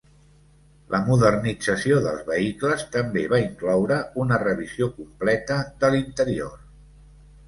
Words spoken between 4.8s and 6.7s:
completa de l'interior.